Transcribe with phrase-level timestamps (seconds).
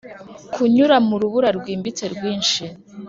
[0.53, 2.63] kunyura mu rubura rwimbitse, rwinshi,